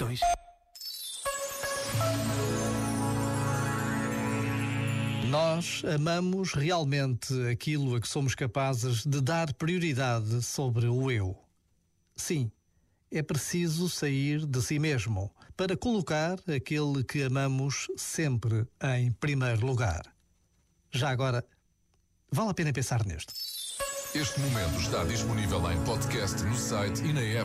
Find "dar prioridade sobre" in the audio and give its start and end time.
9.20-10.86